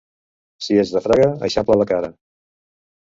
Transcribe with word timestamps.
Si 0.67 0.79
ets 0.85 0.93
de 0.95 1.03
Fraga, 1.07 1.27
eixampla 1.49 1.79
la 1.83 1.89
cara. 1.93 2.11